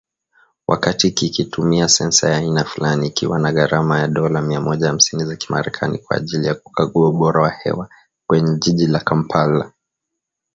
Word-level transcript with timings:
Wakati 0.67 1.11
kikitumia 1.11 1.87
sensa 1.89 2.29
ya 2.29 2.37
aina 2.37 2.63
fulani, 2.63 3.07
ikiwa 3.07 3.39
na 3.39 3.51
gharama 3.51 3.99
ya 3.99 4.07
dola 4.07 4.41
mia 4.41 4.61
moja 4.61 4.87
hamsini 4.87 5.25
za 5.25 5.35
kimerekani 5.35 5.97
kwa 5.97 6.17
ajili 6.17 6.47
ya 6.47 6.55
kukagua 6.55 7.09
ubora 7.09 7.41
wa 7.41 7.49
hewa 7.49 7.89
kwenye 8.27 8.57
jiji 8.57 8.87
la 8.87 8.99
Kampala 8.99 9.71